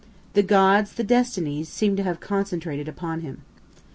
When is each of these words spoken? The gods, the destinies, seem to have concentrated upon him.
The 0.33 0.41
gods, 0.41 0.93
the 0.93 1.03
destinies, 1.03 1.69
seem 1.69 1.95
to 1.95 2.01
have 2.01 2.19
concentrated 2.19 2.87
upon 2.87 3.21
him. 3.21 3.43